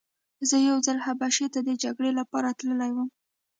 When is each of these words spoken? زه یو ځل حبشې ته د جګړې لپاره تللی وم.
زه 0.49 0.57
یو 0.69 0.77
ځل 0.85 0.97
حبشې 1.05 1.47
ته 1.53 1.59
د 1.67 1.69
جګړې 1.83 2.11
لپاره 2.19 2.49
تللی 2.59 2.91
وم. 2.93 3.09